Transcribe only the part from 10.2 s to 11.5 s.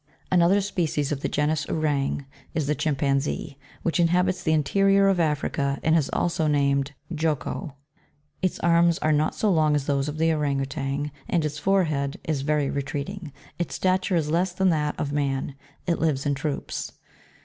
Ourang Outang, and